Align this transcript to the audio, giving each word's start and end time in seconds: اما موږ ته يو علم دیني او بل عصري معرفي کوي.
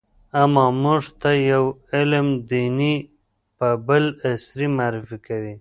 اما 0.41 0.65
موږ 0.83 1.03
ته 1.21 1.31
يو 1.51 1.63
علم 1.93 2.27
دیني 2.49 2.95
او 3.65 3.73
بل 3.87 4.03
عصري 4.27 4.67
معرفي 4.77 5.17
کوي. 5.27 5.49